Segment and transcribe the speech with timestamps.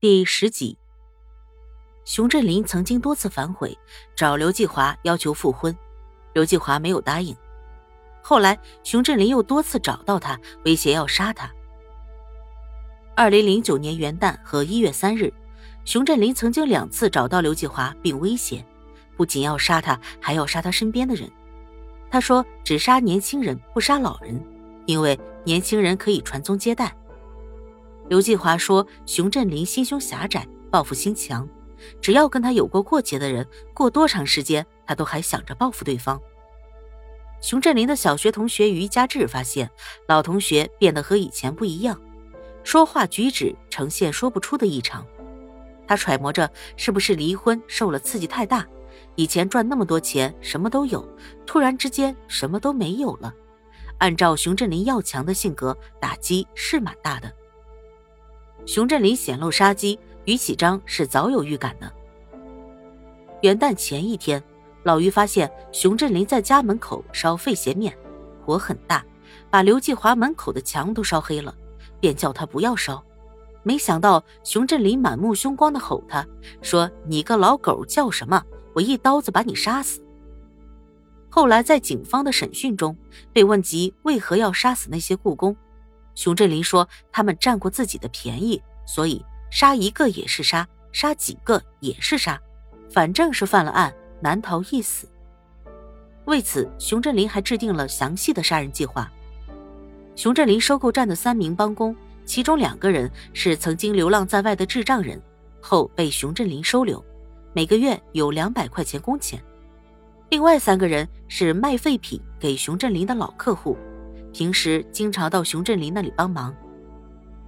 [0.00, 0.78] 第十集，
[2.04, 3.76] 熊振林曾经多次反悔，
[4.14, 5.76] 找刘继华要求复婚，
[6.34, 7.36] 刘继华没有答应。
[8.22, 11.50] 后来，熊振林又多次找到他，威胁要杀他。
[13.16, 15.34] 二零零九年元旦和一月三日，
[15.84, 18.64] 熊振林曾经两次找到刘继华，并威胁，
[19.16, 21.28] 不仅要杀他，还要杀他身边的人。
[22.08, 24.40] 他说：“只杀年轻人，不杀老人，
[24.86, 26.96] 因为年轻人可以传宗接代。”
[28.08, 31.46] 刘继华说：“熊振林心胸狭窄，报复心强，
[32.00, 36.20] 只要跟他有过过节的人，过多长时间他都还想着报复对方。”
[37.42, 39.70] 熊振林的小学同学于家志发现，
[40.08, 42.00] 老同学变得和以前不一样，
[42.64, 45.06] 说话举止呈现说不出的异常。
[45.86, 48.66] 他揣摩着是不是离婚受了刺激太大，
[49.16, 51.06] 以前赚那么多钱什么都有，
[51.46, 53.32] 突然之间什么都没有了。
[53.98, 57.32] 按照熊振林要强的性格，打击是蛮大的。
[58.68, 61.90] 熊振林显露杀机，于启章是早有预感的。
[63.40, 64.44] 元旦前一天，
[64.82, 67.96] 老于发现熊振林在家门口烧废鞋面，
[68.44, 69.02] 火很大，
[69.48, 71.54] 把刘继华门口的墙都烧黑了，
[71.98, 73.02] 便叫他不要烧。
[73.62, 76.22] 没想到熊振林满目凶光的吼他
[76.60, 78.44] 说：“你个老狗叫什么？
[78.74, 80.04] 我一刀子把你杀死。”
[81.30, 82.94] 后来在警方的审讯中，
[83.32, 85.56] 被问及为何要杀死那些雇工。
[86.18, 92.36] 熊振林说：“他们占过自己的便宜，所以杀一个也是杀，杀几个也是杀，
[92.90, 95.08] 反正是犯了案，难逃一死。”
[96.26, 99.08] 为此，熊振林还制定了详细的杀人计划。
[100.16, 105.22] 熊振林收购站的三名帮工，其中两个人是曾经流浪在外的智障人，
[105.60, 107.02] 后被熊振林收留，
[107.52, 109.38] 每个月有两百块钱工钱；
[110.30, 113.78] 另外三个人是卖废品给熊振林的老客户。
[114.32, 116.54] 平时经常到熊振林那里帮忙。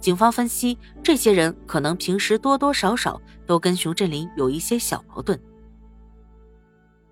[0.00, 5.40] 警方分析，这些人可能平时多多少少都跟熊振林有一些小矛盾。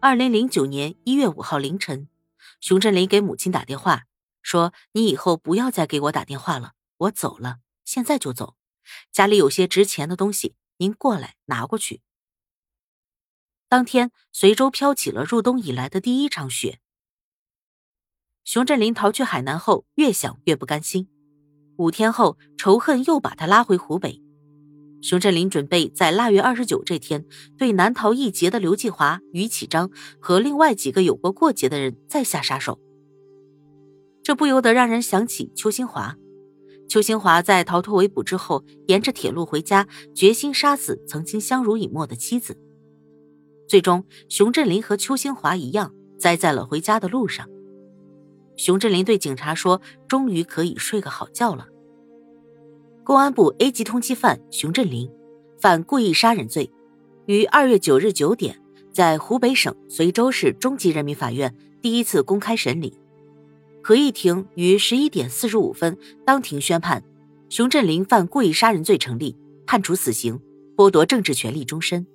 [0.00, 2.08] 二零零九年一月五号凌晨，
[2.60, 4.06] 熊振林给母亲打电话
[4.42, 8.56] 说：“你以后不要再给我打电话了，我走了，现在就走。
[9.12, 12.00] 家里有些值钱的东西，您过来拿过去。”
[13.68, 16.80] 当天，随州飘起了入冬以来的第一场雪。
[18.52, 21.06] 熊振林逃去海南后，越想越不甘心。
[21.76, 24.20] 五天后，仇恨又把他拉回湖北。
[25.00, 27.24] 熊振林准备在腊月二十九这天，
[27.56, 32.80] 对难逃一劫的刘继华、于启章和另外几个有过过节的人再下杀手。
[34.24, 36.16] 这不由得让人想起邱兴华。
[36.88, 42.58] 邱兴华在逃脱围捕之后，沿着铁路回家，决心杀死曾经相濡以沫的妻子。
[43.68, 47.48] 最终，熊振林和邱兴华一样，栽在了回家的路上。
[48.60, 51.66] 熊振林对警察说：“终于可以睡个好觉了。”
[53.02, 55.10] 公安部 A 级通缉犯熊振林，
[55.58, 56.70] 犯故意杀人罪，
[57.24, 58.60] 于二月九日九点
[58.92, 62.98] 在湖北省随州市中级人民法院第一次公开审理。
[63.82, 65.96] 合议庭于十一点四十五分
[66.26, 67.02] 当庭宣判，
[67.48, 69.34] 熊振林犯故意杀人罪成立，
[69.66, 70.38] 判处死刑，
[70.76, 72.06] 剥夺政治权利终身。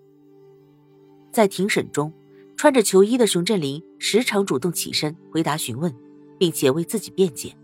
[1.32, 2.14] 在庭审中，
[2.56, 5.92] 穿着球衣的熊振林时常主动起身回答询问。
[6.38, 7.56] 并且为自己辩解，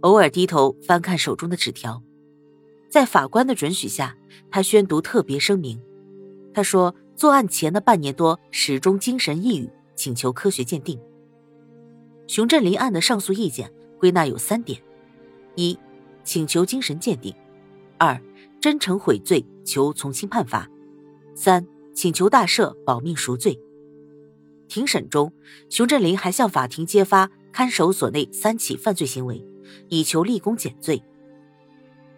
[0.00, 2.02] 偶尔低头翻看手中的纸条。
[2.88, 4.16] 在法官的准许下，
[4.50, 5.80] 他宣读特别声明。
[6.54, 10.98] 他说，作案前的半年多始终精神抑郁，请求科学鉴定。
[12.26, 14.80] 熊振林案的上诉意见归纳有三点：
[15.54, 15.78] 一、
[16.24, 17.32] 请求精神鉴定；
[17.98, 18.20] 二、
[18.60, 20.66] 真诚悔罪，求从轻判罚；
[21.34, 23.60] 三、请求大赦，保命赎罪。
[24.68, 25.32] 庭审中，
[25.68, 27.30] 熊振林还向法庭揭发。
[27.52, 29.42] 看守所内三起犯罪行为，
[29.88, 31.02] 以求立功减罪。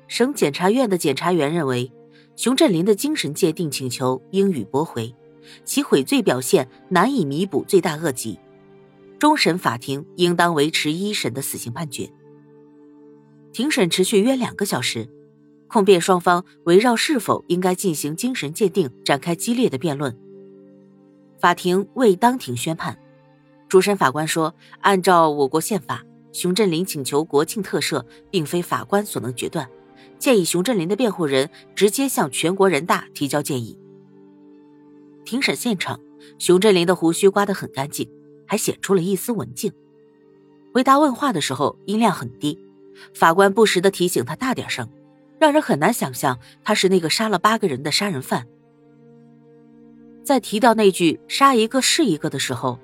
[0.09, 1.93] 省检察院的检察员认为，
[2.35, 5.15] 熊振林的精神鉴定请求应予驳回，
[5.65, 8.37] 其悔罪表现难以弥补罪大恶极，
[9.17, 12.11] 终审法庭应当维持一审的死刑判决。
[13.53, 15.09] 庭审持续约两个小时，
[15.69, 20.19] 控辩双方围绕是否应该进行精神鉴定展开激烈的辩论。
[21.39, 22.99] 法庭未当庭宣判。
[23.69, 26.03] 主审法官说：“按照我国宪法，
[26.33, 29.69] 熊振林请求国庆特赦，并非法官所能决断，
[30.19, 33.79] 建议熊振林的辩护人直接向全国人大提交建议。”
[35.25, 36.01] 庭审现场，
[36.39, 38.11] 熊振林的胡须刮得很干净，
[38.47, 39.71] 还显出了一丝文静。
[40.73, 42.59] 回答问话的时候音量很低，
[43.13, 44.89] 法官不时的提醒他大点声，
[45.39, 48.47] 让人很难想象他是那个杀了八个人的杀人犯。
[50.29, 52.79] 在提到那句“杀一个是一个”的时候。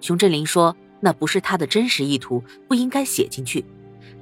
[0.00, 3.62] 熊振林说：“那不是他的真实意图，不应该写进去。”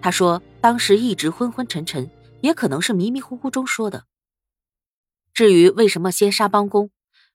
[0.03, 2.11] 他说：“当时一直昏昏沉沉，
[2.41, 4.07] 也可能是迷迷糊糊中说的。”
[5.33, 6.91] 至于为什么先杀帮工，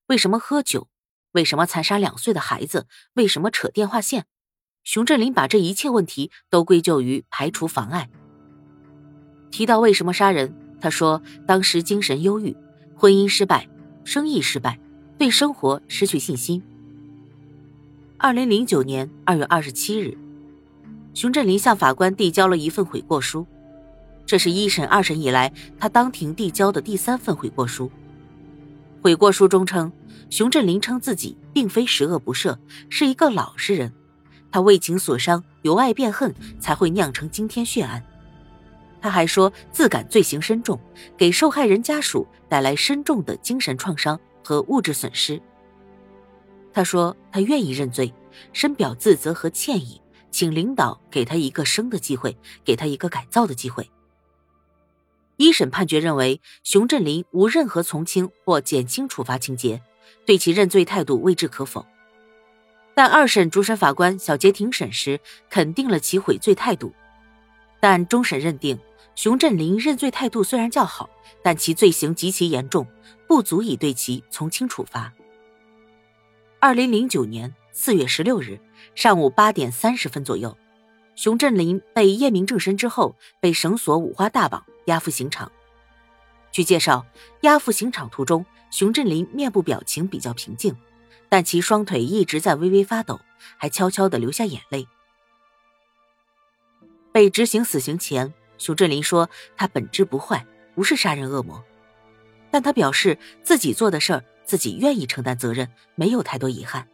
[0.08, 0.90] 为什么喝酒，
[1.32, 4.26] 为什么残杀两岁的孩子，为什么扯电话线，
[4.84, 8.10] 熊振林把这一切问题都归咎于排除妨碍。
[9.52, 12.58] 提到为什么杀人，他说当时精神忧郁，
[12.94, 13.70] 婚姻失败，
[14.04, 14.78] 生意失败，
[15.20, 16.64] 对生活失去信心。
[18.18, 20.18] 二零零九年二月二十七日，
[21.14, 23.46] 熊振林向法官递交了一份悔过书。
[24.26, 27.92] 这是一审、二审以来他当庭递交的第三份悔过书。
[29.02, 29.92] 悔过书中称，
[30.30, 32.58] 熊振林称自己并非十恶不赦，
[32.90, 33.92] 是一个老实人。
[34.50, 38.02] 他为情所伤，由爱变恨，才会酿成惊天血案。
[39.02, 40.80] 他还说自感罪行深重，
[41.18, 44.18] 给受害人家属带来深重的精神创伤
[44.50, 45.40] 和物质损失。
[46.74, 48.12] 他说他愿意认罪，
[48.52, 50.02] 深表自责和歉意，
[50.32, 52.36] 请领导给他一个生的机会，
[52.66, 53.88] 给他一个改造的机会。
[55.38, 59.84] 一审判决认为，熊振林无任何从轻或减轻处罚情节，
[60.26, 61.86] 对其认罪态度未置可否。
[62.96, 66.92] 但二审主审法官小杰庭审时肯定了其悔罪态度，
[67.80, 68.80] 但终审认定
[69.20, 71.10] 熊振林认罪态度虽然较好，
[71.44, 72.88] 但其罪行极其严重，
[73.28, 75.12] 不足以对其从轻处罚。
[76.62, 78.58] 二零零九年四月十六日
[78.96, 80.58] 上午八点三十分左右，
[81.16, 84.66] 熊振林被验明正身之后，被绳索五花大绑。
[84.86, 85.52] 押赴刑场。
[86.54, 87.06] 据介绍，
[87.42, 90.74] 押赴刑场途中，熊振林面部表情比较平静，
[91.28, 93.20] 但其双腿一直在微微发抖，
[93.58, 94.88] 还悄悄的流下眼泪。
[97.12, 99.28] 被执行死刑前，熊振林说
[99.58, 100.46] 他本质不坏，
[100.76, 101.64] 不是杀人恶魔，
[102.52, 106.88] 但他表示自己做的事儿，自己愿意承担责任，没有太多遗憾。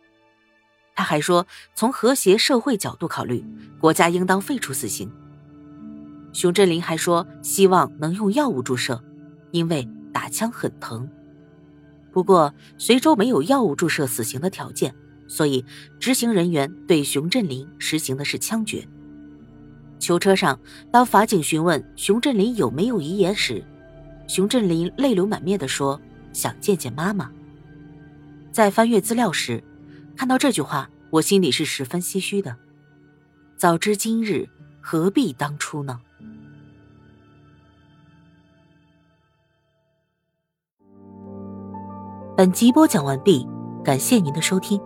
[0.95, 3.43] 他还说，从和谐社会角度考虑，
[3.81, 5.11] 国家应当废除死刑。
[6.31, 9.03] 熊振林还说，希望能用药物注射，
[9.51, 11.09] 因为打枪很疼。
[12.13, 14.95] 不过，随州没有药物注射死刑的条件，
[15.27, 15.65] 所以
[15.99, 18.87] 执行人员对熊振林实行的是枪决。
[20.05, 20.59] 囚车上，
[20.91, 23.63] 当法警询问熊振林有没有遗言时，
[24.27, 25.99] 熊振林泪流满面地说
[26.31, 27.31] ：“想见见妈妈。”
[28.53, 29.63] 在翻阅资料时，
[30.15, 32.55] 看到这句话，我心里是十分唏嘘的。
[33.57, 34.47] 早知今日，
[34.79, 35.99] 何必当初呢？
[42.37, 43.47] 本集播讲完毕，
[43.83, 44.79] 感谢您的收听。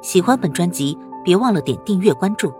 [0.00, 2.54] 喜欢本专辑，别忘了点订阅关注。